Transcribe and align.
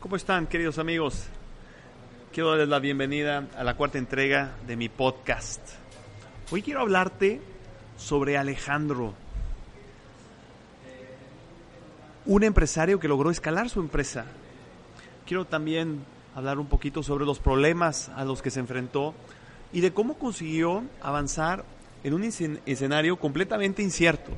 ¿Cómo 0.00 0.14
están, 0.14 0.46
queridos 0.46 0.78
amigos? 0.78 1.24
Quiero 2.30 2.50
darles 2.50 2.68
la 2.68 2.78
bienvenida 2.78 3.48
a 3.56 3.64
la 3.64 3.76
cuarta 3.76 3.96
entrega 3.96 4.54
de 4.66 4.76
mi 4.76 4.90
podcast. 4.90 5.60
Hoy 6.50 6.60
quiero 6.60 6.80
hablarte 6.80 7.40
sobre 7.96 8.36
Alejandro, 8.36 9.14
un 12.26 12.44
empresario 12.44 13.00
que 13.00 13.08
logró 13.08 13.30
escalar 13.30 13.70
su 13.70 13.80
empresa. 13.80 14.26
Quiero 15.26 15.46
también 15.46 16.04
hablar 16.34 16.58
un 16.58 16.68
poquito 16.68 17.02
sobre 17.02 17.24
los 17.24 17.38
problemas 17.38 18.10
a 18.10 18.26
los 18.26 18.42
que 18.42 18.50
se 18.50 18.60
enfrentó 18.60 19.14
y 19.72 19.80
de 19.80 19.94
cómo 19.94 20.18
consiguió 20.18 20.84
avanzar 21.00 21.64
en 22.04 22.12
un 22.12 22.22
escenario 22.22 23.16
completamente 23.16 23.82
incierto. 23.82 24.30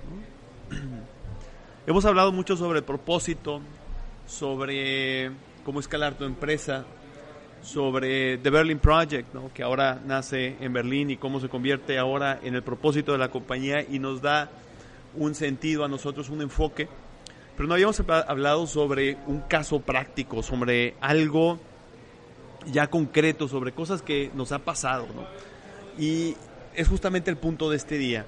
Hemos 1.87 2.05
hablado 2.05 2.31
mucho 2.31 2.57
sobre 2.57 2.79
el 2.79 2.85
propósito, 2.85 3.61
sobre 4.27 5.33
cómo 5.69 5.81
escalar 5.81 6.15
tu 6.15 6.25
empresa, 6.25 6.87
sobre 7.61 8.39
The 8.39 8.49
Berlin 8.49 8.79
Project, 8.79 9.29
que 9.53 9.63
ahora 9.63 10.01
nace 10.03 10.57
en 10.61 10.73
Berlín 10.73 11.11
y 11.11 11.19
cómo 11.19 11.41
se 11.41 11.51
convierte 11.51 11.99
ahora 11.99 12.41
en 12.43 12.55
el 12.55 12.63
propósito 12.63 13.13
de 13.13 13.19
la 13.19 13.31
compañía 13.31 13.83
y 13.83 13.99
nos 13.99 14.23
da 14.23 14.49
un 15.15 15.35
sentido 15.35 15.85
a 15.85 15.89
nosotros, 15.89 16.31
un 16.31 16.41
enfoque. 16.41 16.89
Pero 17.55 17.69
no 17.69 17.75
habíamos 17.75 18.01
hablado 18.01 18.67
sobre 18.67 19.19
un 19.27 19.41
caso 19.41 19.81
práctico, 19.81 20.43
sobre 20.43 20.95
algo 21.03 21.61
ya 22.73 22.87
concreto, 22.87 23.47
sobre 23.47 23.73
cosas 23.73 24.01
que 24.01 24.31
nos 24.35 24.53
ha 24.53 24.61
pasado. 24.61 25.07
Y 25.99 26.35
es 26.75 26.89
justamente 26.89 27.31
el 27.31 27.37
punto 27.37 27.69
de 27.69 27.77
este 27.77 27.99
día, 27.99 28.25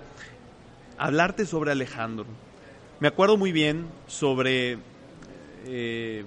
hablarte 0.99 1.47
sobre 1.47 1.73
Alejandro. 1.73 2.27
Me 2.99 3.09
acuerdo 3.09 3.39
muy 3.39 3.51
bien 3.51 3.87
sobre... 4.09 4.77
Eh, 5.65 6.27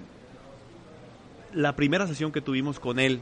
la 1.54 1.76
primera 1.76 2.08
sesión 2.08 2.32
que 2.32 2.42
tuvimos 2.42 2.80
con 2.80 3.00
él, 3.00 3.22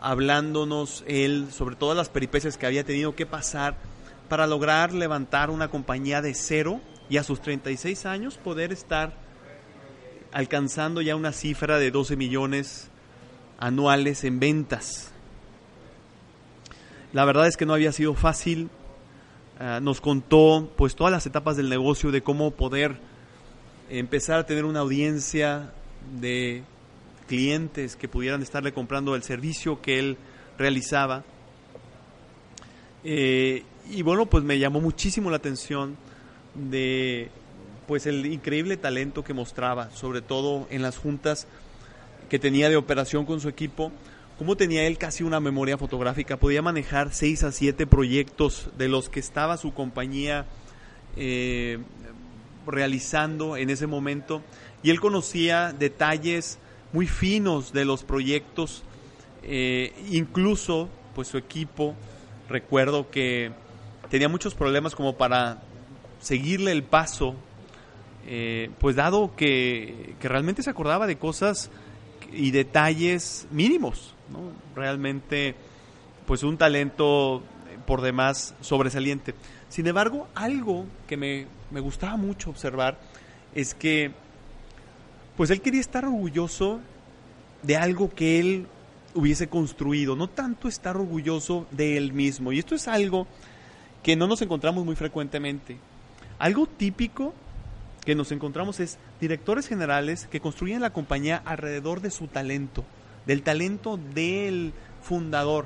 hablándonos 0.00 1.04
él 1.06 1.48
sobre 1.50 1.76
todas 1.76 1.96
las 1.96 2.08
peripecias 2.08 2.56
que 2.56 2.66
había 2.66 2.84
tenido 2.84 3.14
que 3.14 3.26
pasar 3.26 3.76
para 4.28 4.46
lograr 4.46 4.92
levantar 4.92 5.50
una 5.50 5.68
compañía 5.68 6.22
de 6.22 6.34
cero 6.34 6.80
y 7.08 7.16
a 7.16 7.24
sus 7.24 7.42
36 7.42 8.06
años 8.06 8.38
poder 8.38 8.72
estar 8.72 9.12
alcanzando 10.32 11.02
ya 11.02 11.16
una 11.16 11.32
cifra 11.32 11.78
de 11.78 11.90
12 11.90 12.16
millones 12.16 12.88
anuales 13.58 14.24
en 14.24 14.38
ventas. 14.38 15.10
La 17.12 17.24
verdad 17.24 17.48
es 17.48 17.56
que 17.56 17.66
no 17.66 17.74
había 17.74 17.92
sido 17.92 18.14
fácil. 18.14 18.70
Ah, 19.58 19.80
nos 19.82 20.00
contó 20.00 20.70
pues 20.76 20.94
todas 20.94 21.12
las 21.12 21.26
etapas 21.26 21.56
del 21.56 21.68
negocio 21.68 22.12
de 22.12 22.22
cómo 22.22 22.52
poder 22.52 22.98
empezar 23.90 24.38
a 24.38 24.46
tener 24.46 24.64
una 24.64 24.80
audiencia 24.80 25.72
de 26.20 26.62
clientes 27.30 27.94
que 27.94 28.08
pudieran 28.08 28.42
estarle 28.42 28.72
comprando 28.72 29.14
el 29.14 29.22
servicio 29.22 29.80
que 29.80 30.00
él 30.00 30.16
realizaba. 30.58 31.22
Eh, 33.04 33.62
y 33.88 34.02
bueno, 34.02 34.26
pues 34.26 34.42
me 34.42 34.58
llamó 34.58 34.80
muchísimo 34.80 35.30
la 35.30 35.36
atención 35.36 35.96
de 36.56 37.30
pues 37.86 38.06
el 38.06 38.26
increíble 38.26 38.76
talento 38.76 39.22
que 39.22 39.32
mostraba, 39.32 39.92
sobre 39.92 40.22
todo 40.22 40.66
en 40.70 40.82
las 40.82 40.98
juntas 40.98 41.46
que 42.28 42.40
tenía 42.40 42.68
de 42.68 42.76
operación 42.76 43.24
con 43.24 43.40
su 43.40 43.48
equipo, 43.48 43.92
como 44.36 44.56
tenía 44.56 44.88
él 44.88 44.98
casi 44.98 45.22
una 45.22 45.38
memoria 45.38 45.78
fotográfica, 45.78 46.36
podía 46.36 46.62
manejar 46.62 47.14
seis 47.14 47.44
a 47.44 47.52
siete 47.52 47.86
proyectos 47.86 48.70
de 48.76 48.88
los 48.88 49.08
que 49.08 49.20
estaba 49.20 49.56
su 49.56 49.72
compañía 49.72 50.46
eh, 51.16 51.78
realizando 52.66 53.56
en 53.56 53.70
ese 53.70 53.86
momento, 53.86 54.42
y 54.82 54.90
él 54.90 54.98
conocía 54.98 55.72
detalles 55.72 56.58
muy 56.92 57.06
finos 57.06 57.72
de 57.72 57.84
los 57.84 58.04
proyectos, 58.04 58.82
eh, 59.42 59.92
incluso 60.10 60.88
pues 61.14 61.28
su 61.28 61.38
equipo, 61.38 61.94
recuerdo 62.48 63.10
que 63.10 63.52
tenía 64.10 64.28
muchos 64.28 64.54
problemas 64.54 64.94
como 64.94 65.16
para 65.16 65.62
seguirle 66.20 66.72
el 66.72 66.82
paso, 66.82 67.34
eh, 68.26 68.70
pues 68.78 68.96
dado 68.96 69.34
que, 69.36 70.14
realmente 70.20 70.62
se 70.62 70.70
acordaba 70.70 71.06
de 71.06 71.16
cosas 71.16 71.70
y 72.32 72.50
detalles 72.50 73.46
mínimos, 73.50 74.14
realmente 74.74 75.54
pues 76.26 76.42
un 76.42 76.56
talento 76.56 77.42
por 77.86 78.02
demás 78.02 78.54
sobresaliente. 78.60 79.34
Sin 79.68 79.86
embargo, 79.86 80.28
algo 80.34 80.86
que 81.08 81.16
me, 81.16 81.46
me 81.70 81.80
gustaba 81.80 82.16
mucho 82.16 82.50
observar 82.50 82.98
es 83.54 83.74
que 83.74 84.12
pues 85.40 85.48
él 85.48 85.62
quería 85.62 85.80
estar 85.80 86.04
orgulloso 86.04 86.80
de 87.62 87.78
algo 87.78 88.10
que 88.14 88.40
él 88.40 88.66
hubiese 89.14 89.48
construido, 89.48 90.14
no 90.14 90.28
tanto 90.28 90.68
estar 90.68 90.98
orgulloso 90.98 91.66
de 91.70 91.96
él 91.96 92.12
mismo. 92.12 92.52
Y 92.52 92.58
esto 92.58 92.74
es 92.74 92.86
algo 92.86 93.26
que 94.02 94.16
no 94.16 94.26
nos 94.26 94.42
encontramos 94.42 94.84
muy 94.84 94.96
frecuentemente. 94.96 95.78
Algo 96.38 96.66
típico 96.66 97.32
que 98.04 98.14
nos 98.14 98.32
encontramos 98.32 98.80
es 98.80 98.98
directores 99.18 99.66
generales 99.66 100.28
que 100.30 100.40
construyen 100.40 100.82
la 100.82 100.92
compañía 100.92 101.40
alrededor 101.46 102.02
de 102.02 102.10
su 102.10 102.26
talento, 102.26 102.84
del 103.24 103.42
talento 103.42 103.96
del 103.96 104.74
fundador, 105.00 105.64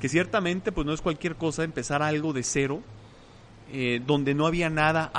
que 0.00 0.08
ciertamente 0.08 0.72
pues 0.72 0.86
no 0.86 0.94
es 0.94 1.02
cualquier 1.02 1.36
cosa 1.36 1.62
empezar 1.62 2.00
algo 2.02 2.32
de 2.32 2.42
cero, 2.42 2.80
eh, 3.76 4.00
donde 4.06 4.34
no 4.34 4.46
había 4.46 4.70
nada, 4.70 5.10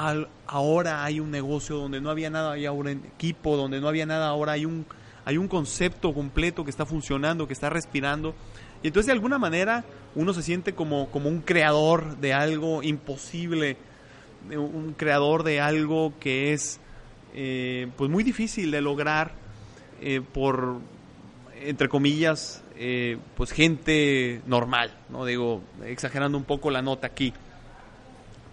ahora 0.47 1.03
hay 1.03 1.19
un 1.19 1.29
negocio, 1.29 1.75
donde 1.75 1.99
no 1.99 2.09
había 2.09 2.29
nada, 2.29 2.53
hay 2.53 2.65
ahora 2.65 2.91
un 2.91 3.03
equipo, 3.05 3.57
donde 3.57 3.81
no 3.81 3.89
había 3.89 4.05
nada, 4.05 4.29
ahora 4.29 4.53
hay 4.53 4.63
un, 4.63 4.85
hay 5.25 5.35
un 5.37 5.49
concepto 5.49 6.13
completo 6.13 6.63
que 6.63 6.69
está 6.69 6.85
funcionando, 6.85 7.47
que 7.47 7.53
está 7.53 7.69
respirando. 7.69 8.33
Y 8.81 8.87
entonces 8.87 9.07
de 9.07 9.11
alguna 9.11 9.37
manera 9.39 9.83
uno 10.15 10.33
se 10.33 10.41
siente 10.41 10.73
como, 10.73 11.11
como 11.11 11.27
un 11.27 11.41
creador 11.41 12.15
de 12.15 12.31
algo 12.31 12.81
imposible, 12.81 13.75
un 14.49 14.95
creador 14.97 15.43
de 15.43 15.59
algo 15.59 16.13
que 16.21 16.53
es 16.53 16.79
eh, 17.33 17.89
pues 17.97 18.09
muy 18.09 18.23
difícil 18.23 18.71
de 18.71 18.79
lograr 18.79 19.33
eh, 19.99 20.21
por, 20.21 20.77
entre 21.61 21.89
comillas, 21.89 22.63
pues 23.35 23.51
gente 23.51 24.41
normal, 24.45 24.97
no 25.09 25.25
digo, 25.25 25.61
exagerando 25.83 26.37
un 26.37 26.45
poco 26.45 26.71
la 26.71 26.81
nota 26.81 27.07
aquí 27.07 27.33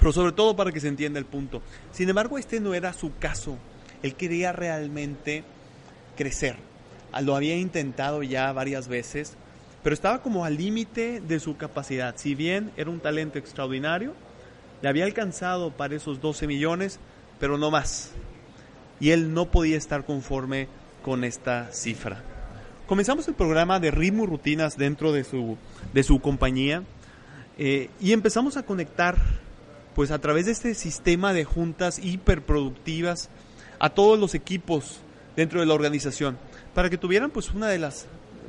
pero 0.03 0.13
sobre 0.13 0.33
todo 0.33 0.57
para 0.57 0.73
que 0.73 0.81
se 0.81 0.89
entienda 0.89 1.21
el 1.21 1.27
punto. 1.27 1.63
Sin 1.93 2.09
embargo, 2.09 2.37
este 2.37 2.59
no 2.59 2.75
era 2.75 2.93
su 2.93 3.17
caso. 3.21 3.57
Él 4.03 4.17
quería 4.17 4.51
realmente 4.51 5.45
crecer. 6.17 6.57
Lo 7.23 7.37
había 7.37 7.57
intentado 7.57 8.25
ya 8.25 8.53
varias 8.53 8.89
veces, 8.89 9.37
pero 9.85 9.95
estaba 9.95 10.21
como 10.21 10.45
al 10.45 10.57
límite 10.57 11.21
de 11.21 11.39
su 11.39 11.57
capacidad. 11.57 12.17
Si 12.17 12.35
bien 12.35 12.73
era 12.77 12.91
un 12.91 12.99
talento 12.99 13.39
extraordinario, 13.39 14.15
le 14.83 14.89
había 14.89 15.05
alcanzado 15.05 15.71
para 15.71 15.95
esos 15.95 16.21
12 16.21 16.49
millones, 16.49 16.99
pero 17.39 17.57
no 17.57 17.71
más. 17.71 18.11
Y 18.99 19.11
él 19.11 19.33
no 19.33 19.53
podía 19.53 19.77
estar 19.77 20.05
conforme 20.05 20.67
con 21.05 21.23
esta 21.23 21.71
cifra. 21.71 22.25
Comenzamos 22.89 23.29
el 23.29 23.35
programa 23.35 23.79
de 23.79 23.93
ritmo 23.93 24.25
y 24.25 24.27
rutinas 24.27 24.77
dentro 24.77 25.13
de 25.13 25.23
su, 25.23 25.57
de 25.95 26.03
su 26.03 26.21
compañía 26.21 26.83
eh, 27.57 27.89
y 28.01 28.11
empezamos 28.11 28.57
a 28.57 28.65
conectar 28.65 29.42
pues 29.95 30.11
a 30.11 30.19
través 30.19 30.47
de 30.47 30.53
este 30.53 30.75
sistema 30.75 31.33
de 31.33 31.45
juntas 31.45 31.99
hiperproductivas 31.99 33.31
a 33.79 33.91
todos 33.91 34.19
los 34.19 34.35
equipos 34.35 35.01
dentro 35.37 35.61
de 35.61 35.67
la 35.67 35.75
organización 35.75 36.39
para 36.75 36.91
que 36.91 36.99
tuvieran 36.99 37.31
pues 37.31 37.53
una 37.53 37.69
de 37.69 37.79
las 37.79 38.07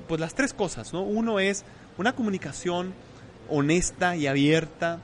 pues 0.07 0.19
las 0.19 0.35
tres 0.35 0.53
cosas 0.53 0.93
no 0.93 1.01
uno 1.01 1.39
es 1.39 1.63
una 1.97 2.13
comunicación 2.13 2.93
honesta 3.49 4.15
y 4.15 4.27
abierta 4.27 4.99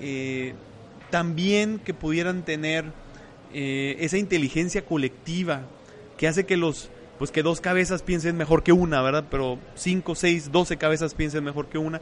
eh, 0.00 0.54
también 1.10 1.78
que 1.78 1.94
pudieran 1.94 2.42
tener 2.42 2.84
eh, 3.52 3.96
esa 4.00 4.18
inteligencia 4.18 4.84
colectiva 4.84 5.62
que 6.16 6.26
hace 6.26 6.44
que 6.44 6.56
los 6.56 6.90
pues 7.18 7.30
que 7.30 7.42
dos 7.42 7.60
cabezas 7.60 8.02
piensen 8.02 8.36
mejor 8.36 8.62
que 8.62 8.72
una 8.72 9.00
verdad 9.00 9.24
pero 9.30 9.58
cinco 9.76 10.14
seis 10.14 10.50
doce 10.50 10.76
cabezas 10.76 11.14
piensen 11.14 11.44
mejor 11.44 11.68
que 11.68 11.78
una. 11.78 12.00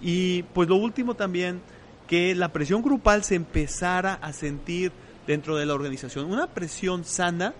Y 0.00 0.42
pues 0.54 0.68
lo 0.68 0.76
último 0.76 1.14
también 1.14 1.60
que 2.06 2.34
la 2.34 2.52
presión 2.52 2.82
grupal 2.82 3.24
se 3.24 3.34
empezara 3.34 4.14
a 4.14 4.32
sentir 4.32 4.92
dentro 5.26 5.56
de 5.56 5.66
la 5.66 5.74
organización. 5.74 6.30
Una 6.30 6.48
presión 6.48 7.04
sana 7.04 7.54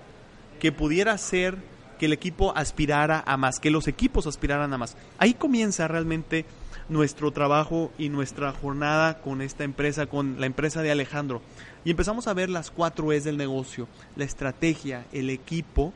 que 0.60 0.72
pudiera 0.72 1.16
ser 1.18 1.56
que 1.98 2.06
el 2.06 2.12
equipo 2.12 2.56
aspirara 2.56 3.22
a 3.26 3.36
más, 3.36 3.60
que 3.60 3.70
los 3.70 3.88
equipos 3.88 4.26
aspiraran 4.26 4.72
a 4.72 4.78
más. 4.78 4.96
Ahí 5.18 5.34
comienza 5.34 5.88
realmente 5.88 6.44
nuestro 6.88 7.30
trabajo 7.30 7.92
y 7.98 8.08
nuestra 8.08 8.52
jornada 8.52 9.20
con 9.20 9.40
esta 9.40 9.64
empresa, 9.64 10.06
con 10.06 10.40
la 10.40 10.46
empresa 10.46 10.82
de 10.82 10.90
Alejandro. 10.90 11.40
Y 11.84 11.90
empezamos 11.90 12.26
a 12.26 12.34
ver 12.34 12.50
las 12.50 12.70
cuatro 12.70 13.12
es 13.12 13.24
del 13.24 13.36
negocio, 13.36 13.88
la 14.16 14.24
estrategia, 14.24 15.06
el 15.12 15.30
equipo, 15.30 15.92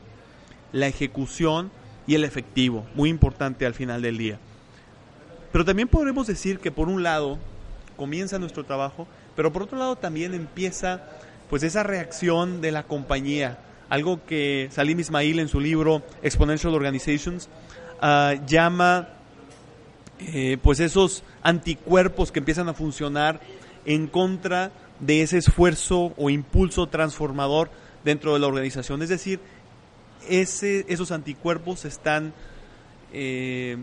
la 0.71 0.87
ejecución 0.87 1.71
y 2.07 2.15
el 2.15 2.23
efectivo, 2.23 2.87
muy 2.95 3.09
importante 3.09 3.65
al 3.65 3.73
final 3.73 4.01
del 4.01 4.17
día. 4.17 4.39
Pero 5.51 5.65
también 5.65 5.87
podremos 5.87 6.27
decir 6.27 6.59
que 6.59 6.71
por 6.71 6.89
un 6.89 7.03
lado 7.03 7.39
comienza 7.99 8.39
nuestro 8.39 8.63
trabajo, 8.63 9.07
pero 9.35 9.51
por 9.51 9.63
otro 9.63 9.77
lado 9.77 9.97
también 9.97 10.33
empieza 10.33 11.03
pues 11.49 11.63
esa 11.63 11.83
reacción 11.83 12.61
de 12.61 12.71
la 12.71 12.83
compañía, 12.83 13.57
algo 13.89 14.25
que 14.25 14.69
Salim 14.71 15.01
Ismail 15.01 15.37
en 15.39 15.49
su 15.49 15.59
libro 15.59 16.01
Exponential 16.23 16.73
Organizations 16.73 17.49
uh, 18.01 18.41
llama 18.47 19.09
eh, 20.19 20.57
pues 20.63 20.79
esos 20.79 21.23
anticuerpos 21.43 22.31
que 22.31 22.39
empiezan 22.39 22.69
a 22.69 22.73
funcionar 22.73 23.41
en 23.83 24.07
contra 24.07 24.71
de 25.01 25.21
ese 25.21 25.37
esfuerzo 25.37 26.13
o 26.15 26.29
impulso 26.29 26.87
transformador 26.87 27.69
dentro 28.05 28.33
de 28.33 28.39
la 28.39 28.47
organización. 28.47 29.01
Es 29.01 29.09
decir, 29.09 29.41
ese, 30.29 30.85
esos 30.87 31.11
anticuerpos 31.11 31.83
están 31.83 32.33
eh, 33.11 33.75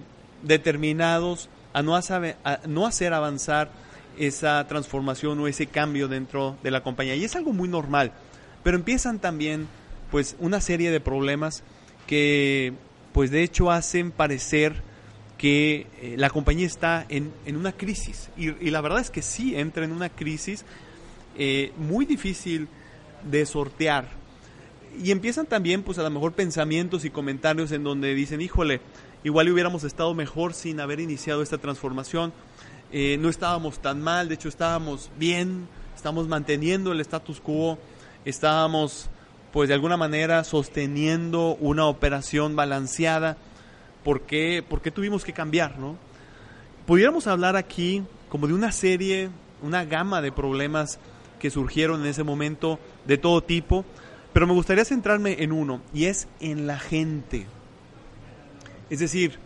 determinados 0.43 1.51
a 1.75 1.83
no 1.83 2.87
hacer 2.87 3.12
avanzar 3.12 3.69
esa 4.19 4.67
transformación 4.67 5.39
o 5.41 5.49
ese 5.49 5.67
cambio 5.67 6.09
dentro 6.09 6.57
de 6.63 6.71
la 6.71 6.83
compañía. 6.83 7.15
Y 7.15 7.25
es 7.25 7.37
algo 7.37 7.53
muy 7.53 7.69
normal. 7.69 8.13
Pero 8.63 8.77
empiezan 8.77 9.19
también 9.19 9.69
pues 10.11 10.37
una 10.39 10.61
serie 10.61 10.91
de 10.91 11.01
problemas 11.01 11.63
que 12.07 12.73
pues 13.13 13.31
de 13.31 13.43
hecho 13.43 13.71
hacen 13.71 14.11
parecer 14.11 14.83
que 15.39 15.87
eh, 16.01 16.15
la 16.17 16.31
compañía 16.31 16.67
está 16.67 17.07
en, 17.09 17.33
en 17.45 17.57
una 17.57 17.73
crisis. 17.73 18.31
Y, 18.37 18.71
la 18.71 18.81
verdad 18.81 19.01
es 19.01 19.11
que 19.11 19.23
sí, 19.23 19.57
entra 19.57 19.85
en 19.85 19.93
una 19.93 20.09
crisis 20.09 20.65
eh, 21.37 21.73
muy 21.77 22.07
difícil 22.07 22.69
de 23.31 23.45
sortear. 23.47 24.09
Y 25.03 25.11
empiezan 25.11 25.47
también, 25.47 25.83
pues 25.83 25.99
a 25.99 26.03
lo 26.03 26.11
mejor 26.11 26.33
pensamientos 26.33 27.05
y 27.05 27.11
comentarios 27.11 27.73
en 27.73 27.85
donde 27.85 28.15
dicen, 28.15 28.41
híjole, 28.41 28.81
igual 29.26 29.50
hubiéramos 29.50 29.82
estado 29.82 30.14
mejor 30.14 30.55
sin 30.55 30.78
haber 30.78 31.00
iniciado 31.00 31.43
esta 31.43 31.58
transformación. 31.58 32.32
Eh, 32.93 33.19
no 33.20 33.28
estábamos 33.28 33.81
tan 33.81 34.00
mal, 34.00 34.28
de 34.28 34.37
hecho 34.37 34.49
estábamos 34.49 35.11
bien, 35.19 35.67
estamos 35.96 36.28
manteniendo 36.28 36.93
el 36.93 37.00
status 37.00 37.40
quo, 37.40 37.76
estábamos 38.25 39.11
pues 39.52 39.67
de 39.69 39.75
alguna 39.75 39.96
manera 39.96 40.44
sosteniendo 40.44 41.56
una 41.58 41.87
operación 41.87 42.55
balanceada 42.55 43.37
por 44.05 44.20
qué, 44.20 44.62
tuvimos 44.94 45.25
que 45.25 45.32
cambiar, 45.32 45.76
¿no? 45.76 45.96
Pudiéramos 46.87 47.26
hablar 47.26 47.56
aquí 47.56 48.05
como 48.28 48.46
de 48.46 48.55
una 48.55 48.70
serie, 48.70 49.31
una 49.61 49.84
gama 49.84 50.23
de 50.23 50.31
problemas 50.31 51.00
que 51.40 51.50
surgieron 51.50 52.02
en 52.02 52.06
ese 52.06 52.23
momento 52.23 52.78
de 53.06 53.19
todo 53.19 53.43
tipo, 53.43 53.84
pero 54.32 54.46
me 54.46 54.52
gustaría 54.52 54.84
centrarme 54.84 55.43
en 55.43 55.50
uno, 55.50 55.81
y 55.93 56.05
es 56.05 56.28
en 56.38 56.69
la 56.69 56.78
gente. 56.78 57.49
Es 58.91 59.00
decir, 59.00 59.38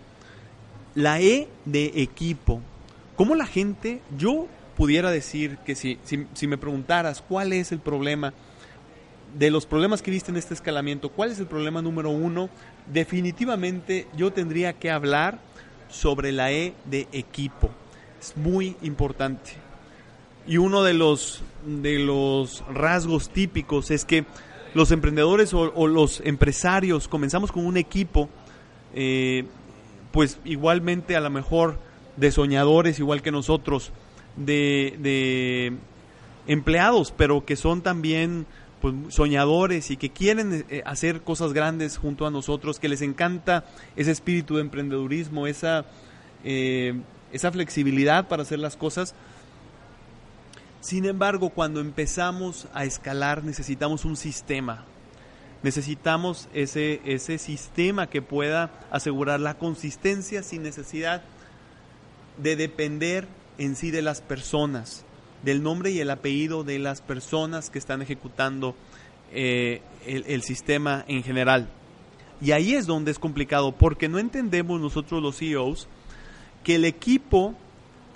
la 0.94 1.20
E 1.20 1.48
de 1.64 1.92
equipo. 1.96 2.60
¿Cómo 3.16 3.34
la 3.34 3.46
gente, 3.46 4.00
yo 4.16 4.46
pudiera 4.76 5.10
decir 5.10 5.58
que 5.64 5.75
si, 5.75 5.98
si, 6.04 6.26
si 6.34 6.46
me 6.46 6.58
preguntaras 6.58 7.22
cuál 7.22 7.52
es 7.52 7.72
el 7.72 7.81
problema, 7.81 8.32
de 9.38 9.50
los 9.50 9.66
problemas 9.66 10.02
que 10.02 10.10
viste 10.10 10.31
en 10.31 10.37
este 10.37 10.54
escalamiento, 10.54 11.10
¿cuál 11.10 11.31
es 11.31 11.38
el 11.38 11.46
problema 11.46 11.82
número 11.82 12.10
uno? 12.10 12.48
Definitivamente 12.92 14.06
yo 14.16 14.32
tendría 14.32 14.72
que 14.72 14.90
hablar 14.90 15.38
sobre 15.88 16.32
la 16.32 16.52
E 16.52 16.75
de 16.84 17.08
equipo. 17.12 17.70
Es 18.20 18.37
muy 18.37 18.76
importante. 18.82 19.52
Y 20.46 20.56
uno 20.56 20.82
de 20.82 20.94
los, 20.94 21.42
de 21.64 21.98
los 21.98 22.64
rasgos 22.72 23.31
típicos 23.31 23.90
es 23.90 24.04
que 24.04 24.25
los 24.75 24.90
emprendedores 24.90 25.52
o, 25.52 25.87
los 25.87 26.20
empresarios 26.25 27.08
comenzamos 27.08 27.52
con 27.52 27.66
un 27.66 27.76
equipo, 27.76 28.28
eh, 28.94 29.44
pues 30.12 30.38
igualmente 30.44 31.16
a 31.16 31.20
lo 31.20 31.31
mejor 31.31 31.78
de 32.16 32.32
soñadores, 32.32 32.98
igual 32.98 33.22
que 33.22 33.31
nosotros, 33.31 33.92
de, 34.37 34.96
de 34.98 35.76
empleados, 36.46 37.12
pero 37.16 37.44
que 37.44 37.56
son 37.56 37.82
también 37.82 38.46
pues, 38.81 38.94
soñadores 39.08 39.90
y 39.90 39.96
que 39.96 40.10
quieren 40.10 40.64
eh, 40.69 40.82
hacer 40.84 41.22
cosas 41.22 41.52
grandes 41.52 41.98
junto 41.98 42.26
a 42.26 42.31
nosotros, 42.31 42.78
que 42.81 42.88
les 42.88 43.02
encanta 43.02 43.64
ese 43.96 44.10
espíritu 44.10 44.56
de 44.56 44.62
emprendedurismo, 44.62 45.46
esa, 45.46 45.84
eh, 46.44 47.00
esa 47.32 47.52
flexibilidad 47.52 48.28
para 48.28 48.42
hacer 48.42 48.58
las 48.58 48.76
cosas. 48.76 49.14
Sin 50.81 51.04
embargo, 51.04 51.50
cuando 51.50 51.81
empezamos 51.81 52.69
a 52.72 52.84
escalar 52.84 53.44
necesitamos 53.44 54.04
un 54.04 54.16
sistema. 54.16 54.84
Necesitamos 55.62 56.48
ese, 56.54 57.00
ese 57.04 57.38
sistema 57.38 58.08
que 58.08 58.22
pueda 58.22 58.70
asegurar 58.90 59.40
la 59.40 59.54
consistencia 59.54 60.42
sin 60.42 60.62
necesidad 60.62 61.22
de 62.38 62.56
depender 62.56 63.26
en 63.58 63.76
sí 63.76 63.90
de 63.90 64.02
las 64.02 64.22
personas 64.22 65.04
del 65.42 65.62
nombre 65.62 65.90
y 65.90 66.00
el 66.00 66.10
apellido 66.10 66.64
de 66.64 66.78
las 66.78 67.00
personas 67.00 67.70
que 67.70 67.78
están 67.78 68.02
ejecutando 68.02 68.74
eh, 69.32 69.80
el, 70.06 70.42
sistema 70.42 71.04
en 71.08 71.22
general. 71.22 71.68
Y 72.40 72.52
ahí 72.52 72.74
es 72.74 72.86
donde 72.86 73.10
es 73.10 73.18
complicado, 73.18 73.72
porque 73.72 74.08
no 74.08 74.18
entendemos 74.18 74.80
nosotros 74.80 75.22
los 75.22 75.38
CEOs 75.38 75.88
que 76.64 76.76
el 76.76 76.84
equipo 76.84 77.54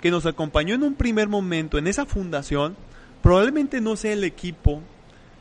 que 0.01 0.11
nos 0.11 0.25
acompañó 0.25 0.75
en 0.75 0.83
un 0.83 0.95
primer 0.95 1.27
momento 1.27 1.77
en 1.77 1.87
esa 1.87 2.05
fundación 2.05 2.75
probablemente 3.21 3.81
no 3.81 3.95
sea 3.95 4.13
el 4.13 4.23
equipo 4.23 4.81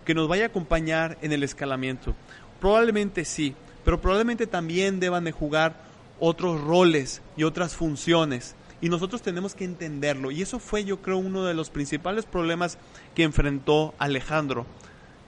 que 0.04 0.14
nos 0.14 0.28
vaya 0.28 0.44
a 0.44 0.48
acompañar 0.48 1.18
en 1.22 1.32
el 1.32 1.42
escalamiento. 1.42 2.14
Probablemente 2.60 3.24
sí, 3.24 3.54
pero 3.84 4.00
probablemente 4.00 4.46
también 4.46 5.00
deban 5.00 5.24
de 5.24 5.32
jugar 5.32 5.76
otros 6.20 6.60
roles 6.60 7.22
y 7.36 7.44
otras 7.44 7.74
funciones 7.74 8.54
y 8.84 8.90
nosotros 8.90 9.22
tenemos 9.22 9.54
que 9.54 9.64
entenderlo. 9.64 10.30
Y 10.30 10.42
eso 10.42 10.58
fue, 10.58 10.84
yo 10.84 11.00
creo, 11.00 11.16
uno 11.16 11.44
de 11.44 11.54
los 11.54 11.70
principales 11.70 12.26
problemas 12.26 12.76
que 13.14 13.22
enfrentó 13.22 13.94
Alejandro, 13.98 14.66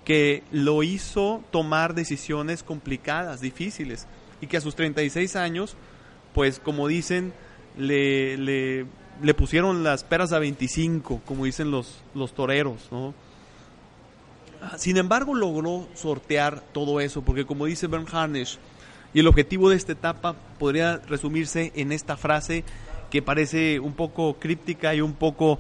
que 0.04 0.42
lo 0.52 0.82
hizo 0.82 1.42
tomar 1.50 1.94
decisiones 1.94 2.62
complicadas, 2.62 3.40
difíciles, 3.40 4.06
y 4.42 4.46
que 4.46 4.58
a 4.58 4.60
sus 4.60 4.76
36 4.76 5.36
años, 5.36 5.74
pues 6.34 6.60
como 6.60 6.86
dicen, 6.86 7.32
le, 7.78 8.36
le, 8.36 9.34
pusieron 9.34 9.82
las 9.82 10.04
peras 10.04 10.34
a 10.34 10.38
25, 10.38 11.22
como 11.24 11.46
dicen 11.46 11.70
los, 11.70 12.02
los 12.14 12.34
toreros, 12.34 12.88
¿no? 12.90 13.14
Sin 14.76 14.96
embargo, 14.96 15.34
logró 15.34 15.86
sortear 15.94 16.60
todo 16.72 17.00
eso, 17.00 17.22
porque 17.22 17.46
como 17.46 17.66
dice 17.66 17.86
Bern 17.86 18.06
Harnish, 18.10 18.58
y 19.14 19.20
el 19.20 19.28
objetivo 19.28 19.70
de 19.70 19.76
esta 19.76 19.92
etapa 19.92 20.34
podría 20.58 20.98
resumirse 20.98 21.72
en 21.74 21.92
esta 21.92 22.16
frase 22.16 22.64
que 23.10 23.22
parece 23.22 23.80
un 23.80 23.94
poco 23.94 24.34
críptica 24.38 24.94
y 24.94 25.00
un 25.00 25.14
poco 25.14 25.58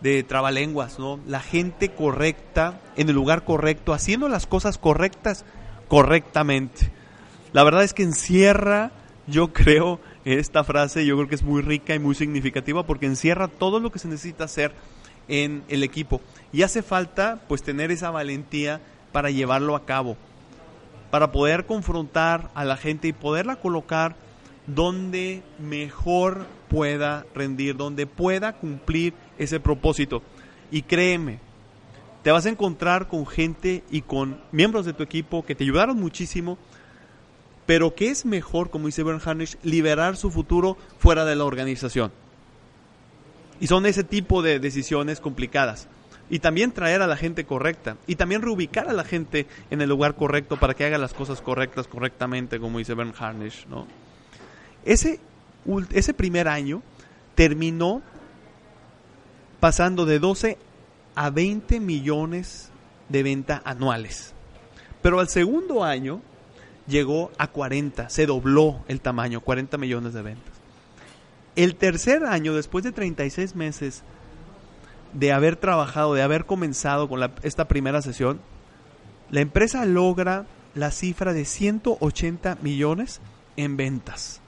de 0.00 0.22
trabalenguas, 0.22 0.98
¿no? 0.98 1.20
La 1.26 1.40
gente 1.40 1.90
correcta 1.90 2.80
en 2.96 3.08
el 3.08 3.14
lugar 3.14 3.44
correcto, 3.44 3.92
haciendo 3.92 4.28
las 4.28 4.46
cosas 4.46 4.78
correctas 4.78 5.44
correctamente. 5.88 6.90
La 7.52 7.64
verdad 7.64 7.84
es 7.84 7.92
que 7.92 8.02
encierra, 8.02 8.92
yo 9.26 9.52
creo, 9.52 10.00
esta 10.24 10.64
frase, 10.64 11.04
yo 11.04 11.16
creo 11.16 11.28
que 11.28 11.34
es 11.34 11.42
muy 11.42 11.62
rica 11.62 11.94
y 11.94 11.98
muy 11.98 12.14
significativa 12.14 12.86
porque 12.86 13.06
encierra 13.06 13.48
todo 13.48 13.80
lo 13.80 13.92
que 13.92 13.98
se 13.98 14.08
necesita 14.08 14.44
hacer 14.44 14.72
en 15.30 15.62
el 15.68 15.82
equipo. 15.82 16.20
Y 16.52 16.62
hace 16.62 16.82
falta 16.82 17.40
pues 17.48 17.62
tener 17.62 17.90
esa 17.90 18.10
valentía 18.10 18.80
para 19.12 19.30
llevarlo 19.30 19.74
a 19.74 19.86
cabo, 19.86 20.18
para 21.10 21.32
poder 21.32 21.64
confrontar 21.64 22.50
a 22.54 22.64
la 22.64 22.76
gente 22.76 23.08
y 23.08 23.12
poderla 23.12 23.56
colocar 23.56 24.16
donde 24.66 25.42
mejor 25.58 26.46
pueda 26.68 27.24
rendir, 27.34 27.76
donde 27.76 28.06
pueda 28.06 28.52
cumplir 28.52 29.14
ese 29.38 29.58
propósito. 29.58 30.22
Y 30.70 30.82
créeme, 30.82 31.38
te 32.22 32.30
vas 32.30 32.46
a 32.46 32.50
encontrar 32.50 33.08
con 33.08 33.26
gente 33.26 33.82
y 33.90 34.02
con 34.02 34.40
miembros 34.52 34.84
de 34.84 34.92
tu 34.92 35.02
equipo 35.02 35.44
que 35.44 35.54
te 35.54 35.64
ayudaron 35.64 35.98
muchísimo, 35.98 36.58
pero 37.66 37.94
que 37.94 38.10
es 38.10 38.24
mejor, 38.24 38.70
como 38.70 38.86
dice 38.86 39.02
Bern 39.02 39.20
Harnish, 39.24 39.56
liberar 39.62 40.16
su 40.16 40.30
futuro 40.30 40.76
fuera 40.98 41.24
de 41.24 41.36
la 41.36 41.44
organización. 41.44 42.12
Y 43.60 43.66
son 43.66 43.86
ese 43.86 44.04
tipo 44.04 44.42
de 44.42 44.58
decisiones 44.58 45.20
complicadas. 45.20 45.88
Y 46.30 46.38
también 46.38 46.72
traer 46.72 47.02
a 47.02 47.06
la 47.06 47.16
gente 47.16 47.44
correcta. 47.44 47.96
Y 48.06 48.16
también 48.16 48.42
reubicar 48.42 48.88
a 48.88 48.92
la 48.92 49.04
gente 49.04 49.46
en 49.70 49.80
el 49.80 49.88
lugar 49.88 50.14
correcto 50.14 50.58
para 50.58 50.74
que 50.74 50.84
haga 50.84 50.98
las 50.98 51.12
cosas 51.12 51.40
correctas 51.40 51.86
correctamente, 51.86 52.58
como 52.58 52.78
dice 52.78 52.94
Bern 52.94 53.12
Harnish, 53.18 53.66
¿no? 53.68 53.86
Ese, 54.84 55.20
ese 55.92 56.14
primer 56.14 56.48
año 56.48 56.82
terminó 57.34 58.02
pasando 59.60 60.06
de 60.06 60.18
12 60.18 60.56
a 61.14 61.30
20 61.30 61.80
millones 61.80 62.70
de 63.08 63.22
ventas 63.22 63.60
anuales. 63.64 64.32
Pero 65.02 65.20
al 65.20 65.28
segundo 65.28 65.84
año 65.84 66.22
llegó 66.86 67.30
a 67.38 67.48
40, 67.48 68.08
se 68.08 68.26
dobló 68.26 68.84
el 68.88 69.00
tamaño, 69.00 69.40
40 69.40 69.78
millones 69.78 70.14
de 70.14 70.22
ventas. 70.22 70.59
El 71.56 71.74
tercer 71.74 72.24
año, 72.24 72.54
después 72.54 72.84
de 72.84 72.92
36 72.92 73.54
meses 73.54 74.02
de 75.12 75.32
haber 75.32 75.56
trabajado, 75.56 76.14
de 76.14 76.22
haber 76.22 76.46
comenzado 76.46 77.08
con 77.08 77.20
esta 77.42 77.66
primera 77.66 78.02
sesión, 78.02 78.40
la 79.30 79.40
empresa 79.40 79.84
logra 79.84 80.46
la 80.74 80.90
cifra 80.90 81.32
de 81.32 81.44
180 81.44 82.58
millones 82.62 83.20
en 83.56 83.76
ventas. 83.76 84.40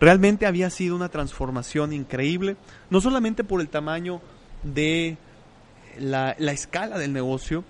Realmente 0.00 0.46
había 0.46 0.70
sido 0.70 0.94
una 0.94 1.08
transformación 1.08 1.92
increíble, 1.92 2.56
no 2.90 3.00
solamente 3.00 3.44
por 3.44 3.60
el 3.60 3.68
tamaño 3.68 4.20
de 4.62 5.16
la, 5.98 6.32
escala 6.32 6.98
del 6.98 7.12
negocio, 7.12 7.64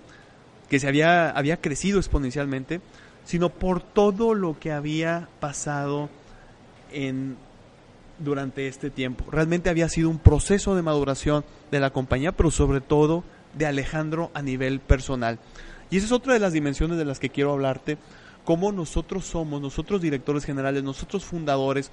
que 0.69 0.79
se 0.79 0.87
había, 0.87 1.29
había 1.29 1.57
crecido 1.61 1.99
exponencialmente, 1.99 2.81
sino 3.23 3.49
por 3.49 3.81
todo 3.81 4.33
lo 4.33 4.59
que 4.59 4.71
había 4.71 5.29
pasado 5.39 6.09
en, 6.91 7.37
durante 8.19 8.67
este 8.67 8.89
tiempo. 8.89 9.25
Realmente 9.31 9.69
había 9.69 9.89
sido 9.89 10.09
un 10.09 10.19
proceso 10.19 10.75
de 10.75 10.81
maduración 10.81 11.45
de 11.71 11.79
la 11.79 11.91
compañía, 11.91 12.31
pero 12.31 12.51
sobre 12.51 12.81
todo 12.81 13.23
de 13.53 13.65
Alejandro 13.65 14.31
a 14.33 14.41
nivel 14.41 14.79
personal. 14.79 15.39
Y 15.89 15.97
esa 15.97 16.07
es 16.07 16.11
otra 16.11 16.33
de 16.33 16.39
las 16.39 16.53
dimensiones 16.53 16.97
de 16.97 17.05
las 17.05 17.19
que 17.19 17.29
quiero 17.29 17.53
hablarte, 17.53 17.97
cómo 18.43 18.71
nosotros 18.71 19.25
somos, 19.25 19.61
nosotros 19.61 20.01
directores 20.01 20.45
generales, 20.45 20.83
nosotros 20.83 21.25
fundadores, 21.25 21.91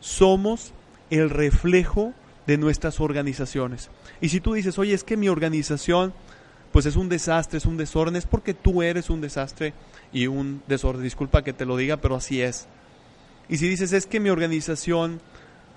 somos 0.00 0.72
el 1.10 1.30
reflejo 1.30 2.12
de 2.46 2.58
nuestras 2.58 3.00
organizaciones. 3.00 3.90
Y 4.20 4.30
si 4.30 4.40
tú 4.40 4.54
dices, 4.54 4.78
oye, 4.78 4.94
es 4.94 5.04
que 5.04 5.16
mi 5.16 5.28
organización 5.28 6.12
pues 6.72 6.86
es 6.86 6.96
un 6.96 7.08
desastre, 7.08 7.58
es 7.58 7.66
un 7.66 7.76
desorden, 7.76 8.16
es 8.16 8.26
porque 8.26 8.54
tú 8.54 8.82
eres 8.82 9.10
un 9.10 9.20
desastre 9.20 9.72
y 10.12 10.26
un 10.26 10.62
desorden. 10.66 11.02
Disculpa 11.02 11.42
que 11.42 11.52
te 11.52 11.64
lo 11.64 11.76
diga, 11.76 11.96
pero 11.96 12.16
así 12.16 12.42
es. 12.42 12.68
Y 13.48 13.56
si 13.56 13.68
dices, 13.68 13.92
es 13.92 14.06
que 14.06 14.20
mi 14.20 14.28
organización 14.28 15.20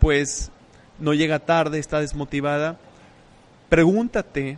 pues 0.01 0.51
no 0.99 1.13
llega 1.13 1.39
tarde, 1.39 1.79
está 1.79 2.01
desmotivada, 2.01 2.79
pregúntate 3.69 4.57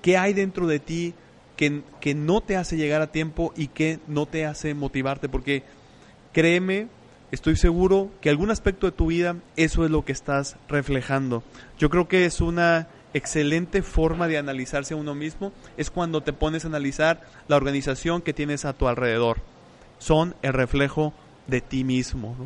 qué 0.00 0.16
hay 0.16 0.32
dentro 0.32 0.68
de 0.68 0.78
ti 0.78 1.14
que, 1.56 1.82
que 2.00 2.14
no 2.14 2.40
te 2.40 2.56
hace 2.56 2.76
llegar 2.76 3.02
a 3.02 3.08
tiempo 3.08 3.52
y 3.56 3.66
que 3.66 3.98
no 4.06 4.24
te 4.24 4.46
hace 4.46 4.72
motivarte, 4.72 5.28
porque 5.28 5.64
créeme, 6.32 6.86
estoy 7.32 7.56
seguro 7.56 8.08
que 8.20 8.30
algún 8.30 8.52
aspecto 8.52 8.86
de 8.86 8.92
tu 8.92 9.06
vida 9.06 9.36
eso 9.56 9.84
es 9.84 9.90
lo 9.90 10.04
que 10.04 10.12
estás 10.12 10.56
reflejando. 10.68 11.42
Yo 11.76 11.90
creo 11.90 12.06
que 12.06 12.24
es 12.24 12.40
una 12.40 12.86
excelente 13.14 13.82
forma 13.82 14.28
de 14.28 14.38
analizarse 14.38 14.94
a 14.94 14.96
uno 14.96 15.16
mismo, 15.16 15.52
es 15.76 15.90
cuando 15.90 16.22
te 16.22 16.32
pones 16.32 16.64
a 16.64 16.68
analizar 16.68 17.22
la 17.48 17.56
organización 17.56 18.22
que 18.22 18.32
tienes 18.32 18.64
a 18.64 18.74
tu 18.74 18.86
alrededor. 18.86 19.38
Son 19.98 20.36
el 20.42 20.52
reflejo 20.52 21.14
de 21.48 21.60
ti 21.60 21.82
mismo. 21.82 22.36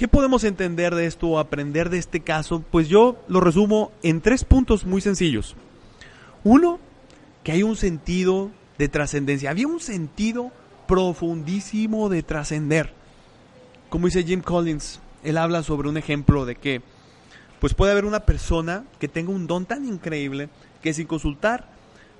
¿Qué 0.00 0.08
podemos 0.08 0.44
entender 0.44 0.94
de 0.94 1.04
esto 1.04 1.26
o 1.26 1.38
aprender 1.38 1.90
de 1.90 1.98
este 1.98 2.20
caso? 2.20 2.64
Pues 2.70 2.88
yo 2.88 3.22
lo 3.28 3.42
resumo 3.42 3.92
en 4.02 4.22
tres 4.22 4.44
puntos 4.44 4.86
muy 4.86 5.02
sencillos. 5.02 5.56
Uno, 6.42 6.78
que 7.44 7.52
hay 7.52 7.62
un 7.62 7.76
sentido 7.76 8.50
de 8.78 8.88
trascendencia. 8.88 9.50
Había 9.50 9.66
un 9.66 9.78
sentido 9.78 10.52
profundísimo 10.88 12.08
de 12.08 12.22
trascender. 12.22 12.94
Como 13.90 14.06
dice 14.06 14.24
Jim 14.24 14.40
Collins, 14.40 15.00
él 15.22 15.36
habla 15.36 15.62
sobre 15.62 15.90
un 15.90 15.98
ejemplo 15.98 16.46
de 16.46 16.56
que 16.56 16.80
pues 17.60 17.74
puede 17.74 17.92
haber 17.92 18.06
una 18.06 18.20
persona 18.20 18.84
que 19.00 19.06
tenga 19.06 19.32
un 19.32 19.46
don 19.46 19.66
tan 19.66 19.86
increíble 19.86 20.48
que 20.80 20.94
sin 20.94 21.06
consultar 21.06 21.68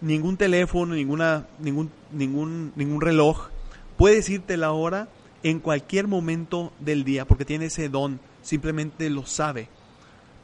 ningún 0.02 0.36
teléfono, 0.36 0.94
ninguna, 0.94 1.46
ningún, 1.58 1.90
ningún, 2.12 2.74
ningún 2.76 3.00
reloj, 3.00 3.48
puede 3.96 4.16
decirte 4.16 4.58
la 4.58 4.72
hora 4.72 5.08
en 5.42 5.60
cualquier 5.60 6.06
momento 6.06 6.72
del 6.80 7.04
día 7.04 7.24
porque 7.24 7.44
tiene 7.44 7.66
ese 7.66 7.88
don, 7.88 8.20
simplemente 8.42 9.08
lo 9.10 9.26
sabe. 9.26 9.68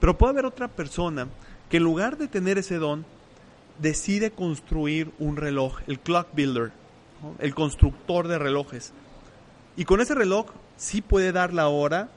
Pero 0.00 0.16
puede 0.16 0.32
haber 0.32 0.46
otra 0.46 0.68
persona 0.68 1.28
que 1.68 1.78
en 1.78 1.84
lugar 1.84 2.16
de 2.16 2.28
tener 2.28 2.58
ese 2.58 2.76
don, 2.76 3.04
decide 3.78 4.30
construir 4.30 5.12
un 5.18 5.36
reloj, 5.36 5.80
el 5.86 6.00
clock 6.00 6.28
builder, 6.32 6.72
el 7.38 7.54
constructor 7.54 8.28
de 8.28 8.38
relojes. 8.38 8.92
Y 9.76 9.84
con 9.84 10.00
ese 10.00 10.14
reloj 10.14 10.46
sí 10.76 11.02
puede 11.02 11.32
dar 11.32 11.52
la 11.52 11.68
hora 11.68 12.08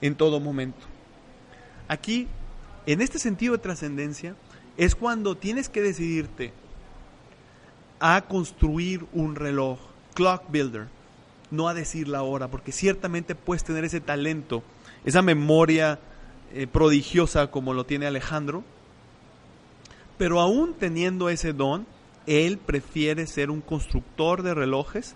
en 0.00 0.14
todo 0.14 0.40
momento. 0.40 0.80
Aquí, 1.88 2.26
en 2.86 3.00
este 3.00 3.18
sentido 3.18 3.52
de 3.52 3.58
trascendencia, 3.58 4.34
es 4.76 4.94
cuando 4.94 5.36
tienes 5.36 5.68
que 5.68 5.82
decidirte 5.82 6.52
a 8.00 8.22
construir 8.22 9.06
un 9.12 9.36
reloj, 9.36 9.78
clock 10.14 10.50
builder, 10.50 10.88
no 11.50 11.68
a 11.68 11.74
decir 11.74 12.08
la 12.08 12.22
hora, 12.22 12.48
porque 12.48 12.72
ciertamente 12.72 13.34
puedes 13.34 13.64
tener 13.64 13.84
ese 13.84 14.00
talento, 14.00 14.62
esa 15.04 15.22
memoria 15.22 15.98
eh, 16.52 16.66
prodigiosa 16.66 17.50
como 17.50 17.74
lo 17.74 17.84
tiene 17.84 18.06
Alejandro, 18.06 18.64
pero 20.18 20.40
aún 20.40 20.74
teniendo 20.74 21.28
ese 21.28 21.52
don, 21.52 21.86
él 22.26 22.58
prefiere 22.58 23.26
ser 23.26 23.50
un 23.50 23.60
constructor 23.60 24.42
de 24.42 24.54
relojes 24.54 25.14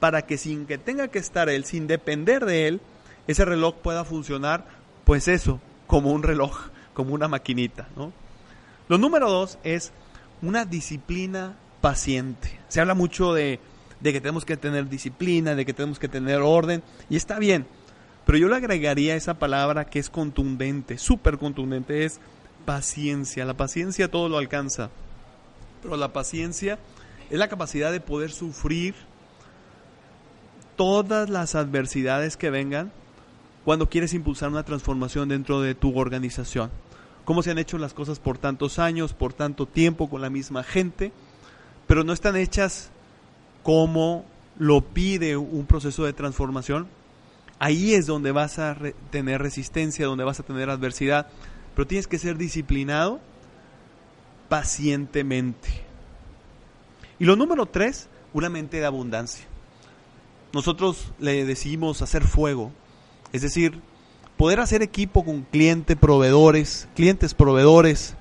para 0.00 0.22
que 0.22 0.36
sin 0.36 0.66
que 0.66 0.78
tenga 0.78 1.08
que 1.08 1.18
estar 1.18 1.48
él, 1.48 1.64
sin 1.64 1.86
depender 1.86 2.44
de 2.44 2.68
él, 2.68 2.80
ese 3.26 3.44
reloj 3.44 3.76
pueda 3.76 4.04
funcionar, 4.04 4.66
pues 5.04 5.28
eso, 5.28 5.60
como 5.86 6.10
un 6.10 6.22
reloj, 6.22 6.68
como 6.94 7.14
una 7.14 7.28
maquinita. 7.28 7.88
¿no? 7.96 8.12
Lo 8.88 8.98
número 8.98 9.30
dos 9.30 9.58
es 9.62 9.92
una 10.42 10.64
disciplina 10.64 11.56
paciente. 11.80 12.58
Se 12.68 12.80
habla 12.80 12.94
mucho 12.94 13.32
de, 13.32 13.60
de 14.02 14.12
que 14.12 14.20
tenemos 14.20 14.44
que 14.44 14.56
tener 14.56 14.88
disciplina, 14.88 15.54
de 15.54 15.64
que 15.64 15.72
tenemos 15.72 15.98
que 15.98 16.08
tener 16.08 16.40
orden, 16.40 16.82
y 17.08 17.16
está 17.16 17.38
bien, 17.38 17.66
pero 18.24 18.38
yo 18.38 18.48
le 18.48 18.56
agregaría 18.56 19.16
esa 19.16 19.34
palabra 19.34 19.86
que 19.86 19.98
es 19.98 20.10
contundente, 20.10 20.98
súper 20.98 21.38
contundente, 21.38 22.04
es 22.04 22.20
paciencia. 22.64 23.44
La 23.44 23.54
paciencia 23.54 24.10
todo 24.10 24.28
lo 24.28 24.38
alcanza. 24.38 24.90
Pero 25.82 25.96
la 25.96 26.12
paciencia 26.12 26.78
es 27.30 27.38
la 27.38 27.48
capacidad 27.48 27.90
de 27.90 28.00
poder 28.00 28.30
sufrir 28.30 28.94
todas 30.76 31.28
las 31.28 31.54
adversidades 31.54 32.36
que 32.36 32.50
vengan 32.50 32.92
cuando 33.64 33.88
quieres 33.88 34.14
impulsar 34.14 34.48
una 34.48 34.64
transformación 34.64 35.28
dentro 35.28 35.60
de 35.60 35.74
tu 35.74 35.96
organización. 35.98 36.70
Cómo 37.24 37.42
se 37.42 37.50
han 37.50 37.58
hecho 37.58 37.78
las 37.78 37.94
cosas 37.94 38.18
por 38.18 38.38
tantos 38.38 38.78
años, 38.78 39.14
por 39.14 39.32
tanto 39.32 39.66
tiempo, 39.66 40.08
con 40.08 40.22
la 40.22 40.30
misma 40.30 40.62
gente, 40.62 41.12
pero 41.86 42.04
no 42.04 42.12
están 42.12 42.36
hechas 42.36 42.90
como 43.62 44.24
lo 44.58 44.80
pide 44.80 45.36
un 45.36 45.66
proceso 45.66 46.04
de 46.04 46.12
transformación. 46.12 46.86
Ahí 47.58 47.94
es 47.94 48.06
donde 48.06 48.32
vas 48.32 48.58
a 48.58 48.76
tener 49.10 49.40
resistencia, 49.40 50.06
donde 50.06 50.24
vas 50.24 50.40
a 50.40 50.42
tener 50.42 50.68
adversidad, 50.68 51.28
pero 51.74 51.86
tienes 51.86 52.06
que 52.06 52.18
ser 52.18 52.36
disciplinado 52.36 53.20
pacientemente. 54.48 55.68
Y 57.18 57.24
lo 57.24 57.36
número 57.36 57.66
tres, 57.66 58.08
una 58.32 58.48
mente 58.48 58.78
de 58.78 58.86
abundancia. 58.86 59.46
Nosotros 60.52 61.12
le 61.18 61.44
decimos 61.44 62.02
hacer 62.02 62.24
fuego, 62.24 62.72
es 63.32 63.42
decir, 63.42 63.80
poder 64.36 64.60
hacer 64.60 64.82
equipo 64.82 65.24
con 65.24 65.42
clientes, 65.42 65.96
proveedores, 65.96 66.88
clientes, 66.94 67.32
proveedores, 67.32 68.16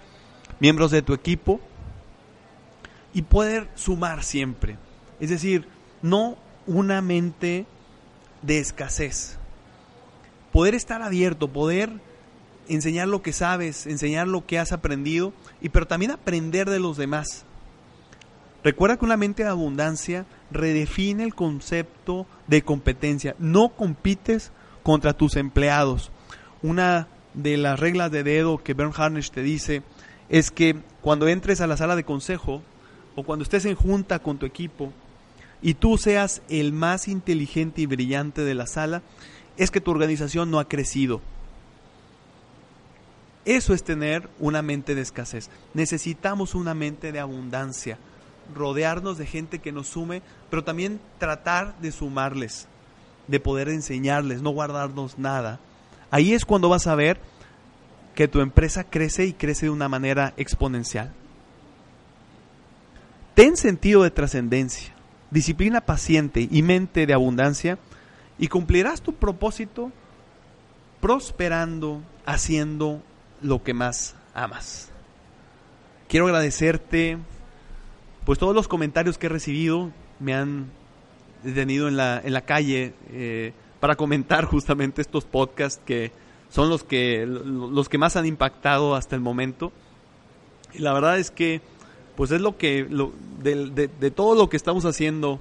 miembros 0.60 0.92
de 0.92 1.02
tu 1.02 1.14
equipo 1.14 1.60
y 3.14 3.24
poder 3.24 3.70
sumar 3.76 4.24
siempre. 4.24 4.78
Es 5.22 5.30
decir, 5.30 5.68
no 6.02 6.36
una 6.68 7.02
mente 7.02 7.66
de 8.42 8.58
escasez. 8.60 9.38
Poder 10.52 10.76
estar 10.76 11.02
abierto, 11.02 11.48
poder 11.48 11.92
enseñar 12.68 13.08
lo 13.08 13.22
que 13.22 13.32
sabes, 13.32 13.88
enseñar 13.88 14.28
lo 14.28 14.46
que 14.46 14.60
has 14.60 14.72
aprendido, 14.72 15.32
y 15.62 15.70
pero 15.70 15.88
también 15.88 16.12
aprender 16.12 16.70
de 16.70 16.80
los 16.80 16.98
demás. 16.98 17.46
Recuerda 18.64 18.98
que 18.98 19.06
una 19.06 19.16
mente 19.16 19.44
de 19.44 19.50
abundancia 19.50 20.26
redefine 20.52 21.24
el 21.24 21.36
concepto 21.36 22.26
de 22.48 22.64
competencia. 22.64 23.36
No 23.40 23.70
compites 23.70 24.52
contra 24.84 25.14
tus 25.14 25.36
empleados. 25.36 26.12
Una 26.62 27.08
de 27.34 27.58
las 27.58 27.80
reglas 27.80 28.12
de 28.12 28.24
dedo 28.24 28.58
que 28.58 28.74
Bern 28.74 28.92
Harnish 28.96 29.32
te 29.32 29.42
dice 29.42 29.84
es 30.30 30.52
que 30.52 30.78
cuando 31.02 31.28
entres 31.28 31.62
a 31.62 31.68
la 31.68 31.78
sala 31.78 31.96
de 31.96 32.04
consejo 32.04 32.62
o 33.16 33.24
cuando 33.24 33.44
estés 33.44 33.66
en 33.66 33.76
junta 33.76 34.20
con 34.20 34.38
tu 34.38 34.46
equipo 34.46 34.92
y 35.62 35.76
tú 35.76 35.98
seas 35.98 36.42
el 36.50 36.74
más 36.74 37.08
inteligente 37.08 37.82
y 37.82 37.86
brillante 37.86 38.42
de 38.42 38.56
la 38.56 38.68
sala, 38.68 39.02
es 39.58 39.72
que 39.72 39.82
tu 39.82 39.92
organización 39.92 40.50
no 40.50 40.60
ha 40.60 40.68
crecido. 40.68 41.22
Eso 43.46 43.74
es 43.74 43.84
tener 43.84 44.30
una 44.40 44.62
mente 44.62 44.96
de 44.96 45.02
escasez. 45.02 45.50
Necesitamos 45.74 46.56
una 46.56 46.74
mente 46.74 47.12
de 47.12 47.20
abundancia, 47.20 47.98
rodearnos 48.54 49.18
de 49.18 49.26
gente 49.26 49.60
que 49.60 49.72
nos 49.72 49.88
sume, 49.88 50.22
pero 50.50 50.64
también 50.64 51.00
tratar 51.18 51.80
de 51.80 51.92
sumarles, 51.92 52.68
de 53.28 53.40
poder 53.40 53.70
enseñarles, 53.70 54.42
no 54.42 54.52
guardarnos 54.52 55.18
nada. 55.18 55.60
Ahí 56.12 56.34
es 56.34 56.46
cuando 56.46 56.70
vas 56.70 56.88
a 56.88 56.96
ver 56.96 57.20
que 58.16 58.28
tu 58.28 58.42
empresa 58.42 58.84
crece 58.84 59.26
y 59.26 59.34
crece 59.34 59.68
de 59.68 59.72
una 59.72 59.90
manera 59.90 60.34
exponencial. 60.38 61.12
Ten 63.34 63.58
sentido 63.58 64.04
de 64.04 64.12
trascendencia. 64.12 64.94
Disciplina 65.32 65.82
paciente 65.82 66.48
y 66.50 66.62
mente 66.62 67.06
de 67.06 67.14
abundancia 67.14 67.80
y 68.38 68.48
cumplirás 68.48 69.02
tu 69.02 69.14
propósito 69.14 69.92
prosperando, 71.00 72.02
haciendo 72.26 73.02
lo 73.42 73.64
que 73.64 73.74
más 73.74 74.16
amas. 74.34 74.90
Quiero 76.08 76.28
agradecerte 76.28 77.18
pues 78.26 78.38
todos 78.38 78.54
los 78.54 78.68
comentarios 78.68 79.18
que 79.18 79.26
he 79.26 79.30
recibido 79.30 79.92
me 80.20 80.36
han 80.36 80.68
detenido 81.44 81.88
en 81.88 81.98
la, 81.98 82.22
en 82.24 82.34
la 82.34 82.42
calle 82.42 82.94
eh, 83.10 83.54
para 83.80 83.96
comentar 83.96 84.46
justamente 84.46 85.02
estos 85.02 85.26
podcasts 85.26 85.82
que 85.84 86.12
son 86.50 86.70
los 86.70 86.84
que, 86.84 87.26
los 87.26 87.90
que 87.90 87.98
más 87.98 88.16
han 88.16 88.26
impactado 88.26 88.96
hasta 88.96 89.16
el 89.16 89.22
momento. 89.22 89.72
Y 90.74 90.80
la 90.80 90.94
verdad 90.94 91.18
es 91.18 91.32
que, 91.32 91.62
pues 92.16 92.32
es 92.32 92.42
lo 92.42 92.58
que, 92.58 92.86
de, 93.42 94.12
todo 94.12 94.36
lo 94.36 94.50
que 94.50 94.58
estamos 94.58 94.86
haciendo 94.86 95.40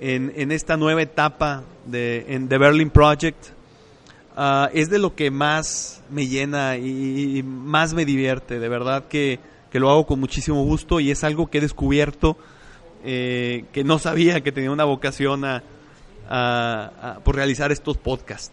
en, 0.00 0.32
en 0.36 0.52
esta 0.52 0.76
nueva 0.76 1.02
etapa 1.02 1.62
de, 1.86 2.26
en 2.28 2.48
The 2.48 2.58
Berlin 2.58 2.90
Project, 2.90 3.48
ah, 4.36 4.70
es 4.72 4.90
de 4.90 4.98
lo 4.98 5.14
que 5.14 5.30
más 5.30 6.02
me 6.10 6.26
llena 6.26 6.76
y, 6.76 7.42
más 7.42 7.94
me 7.94 8.04
divierte. 8.04 8.58
De 8.58 8.68
verdad 8.68 9.08
que, 9.08 9.38
que, 9.70 9.80
lo 9.80 9.90
hago 9.90 10.06
con 10.06 10.20
muchísimo 10.20 10.64
gusto 10.64 11.00
y 11.00 11.10
es 11.10 11.24
algo 11.24 11.48
que 11.48 11.58
he 11.58 11.60
descubierto 11.60 12.36
eh, 13.02 13.64
que 13.72 13.82
no 13.82 13.98
sabía 13.98 14.42
que 14.42 14.52
tenía 14.52 14.70
una 14.70 14.84
vocación 14.84 15.44
a, 15.44 15.62
por 17.24 17.34
realizar 17.34 17.72
estos 17.72 17.96
podcasts. 17.96 18.52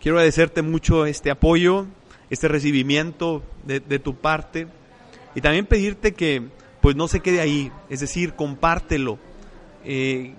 Quiero 0.00 0.16
agradecerte 0.16 0.62
mucho 0.62 1.06
este 1.06 1.30
apoyo, 1.30 1.86
este 2.30 2.48
recibimiento 2.48 3.42
de, 3.64 3.80
tu 3.98 4.14
parte 4.14 4.66
y 5.34 5.40
también 5.40 5.66
pedirte 5.66 6.14
que 6.14 6.42
pues 6.88 6.96
no 6.96 7.06
se 7.06 7.20
quede 7.20 7.42
ahí, 7.42 7.70
es 7.90 8.00
decir, 8.00 8.32
compártelo. 8.32 9.18
Eh, 9.84 10.32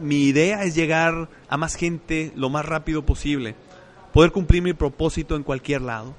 mi 0.00 0.26
idea 0.26 0.62
es 0.62 0.76
llegar 0.76 1.28
a 1.48 1.56
más 1.56 1.74
gente 1.74 2.30
lo 2.36 2.50
más 2.50 2.64
rápido 2.64 3.04
posible, 3.04 3.56
poder 4.12 4.30
cumplir 4.30 4.62
mi 4.62 4.74
propósito 4.74 5.34
en 5.34 5.42
cualquier 5.42 5.82
lado. 5.82 6.14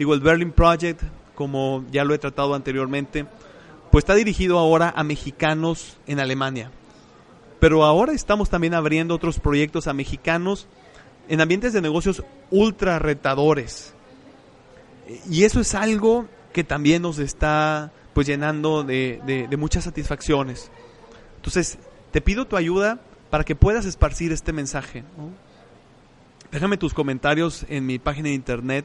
Digo, 0.00 0.14
el 0.14 0.20
Berlin 0.20 0.50
Project, 0.50 1.04
como 1.36 1.84
ya 1.92 2.02
lo 2.02 2.12
he 2.12 2.18
tratado 2.18 2.56
anteriormente, 2.56 3.24
pues 3.92 4.02
está 4.02 4.16
dirigido 4.16 4.58
ahora 4.58 4.92
a 4.96 5.04
mexicanos 5.04 5.96
en 6.08 6.18
Alemania. 6.18 6.72
Pero 7.60 7.84
ahora 7.84 8.12
estamos 8.12 8.50
también 8.50 8.74
abriendo 8.74 9.14
otros 9.14 9.38
proyectos 9.38 9.86
a 9.86 9.92
mexicanos 9.92 10.66
en 11.28 11.40
ambientes 11.40 11.72
de 11.72 11.80
negocios 11.80 12.24
ultra 12.50 12.98
retadores. 12.98 13.94
Y 15.30 15.44
eso 15.44 15.60
es 15.60 15.76
algo 15.76 16.26
que 16.52 16.64
también 16.64 17.02
nos 17.02 17.20
está 17.20 17.92
pues 18.20 18.28
llenando 18.28 18.82
de, 18.82 19.48
muchas 19.58 19.84
satisfacciones. 19.84 20.70
Entonces, 21.36 21.78
te 22.10 22.20
pido 22.20 22.46
tu 22.46 22.58
ayuda 22.58 23.00
para 23.30 23.44
que 23.44 23.56
puedas 23.56 23.86
esparcir 23.86 24.30
este 24.30 24.52
mensaje. 24.52 25.04
Déjame 26.52 26.76
tus 26.76 26.92
comentarios 26.92 27.64
en 27.70 27.86
mi 27.86 27.98
página 27.98 28.28
de 28.28 28.34
internet, 28.34 28.84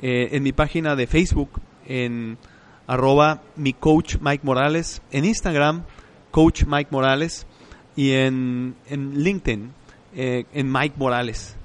eh, 0.00 0.28
en 0.30 0.44
mi 0.44 0.52
página 0.52 0.94
de 0.94 1.08
Facebook, 1.08 1.50
en 1.88 2.38
arroba 2.86 3.42
mi 3.56 3.72
coach 3.72 4.18
Mike 4.20 4.46
Morales, 4.46 5.02
en 5.10 5.24
Instagram, 5.24 5.82
coach 6.30 6.62
Mike 6.64 6.90
Morales, 6.92 7.48
y 7.96 8.12
en, 8.12 8.76
LinkedIn, 8.88 9.72
eh, 10.14 10.44
en 10.54 10.70
Mike 10.70 10.94
Morales. 10.96 11.56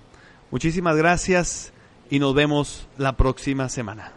Muchísimas 0.50 0.96
gracias 0.96 1.72
y 2.10 2.18
nos 2.18 2.34
vemos 2.34 2.88
la 2.98 3.16
próxima 3.16 3.70
semana. 3.70 4.14